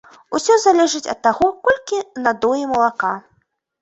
Усё 0.37 0.53
залежыць 0.61 1.11
ад 1.13 1.19
таго, 1.29 1.51
колькі 1.69 2.01
надоі 2.29 2.63
малака. 2.73 3.13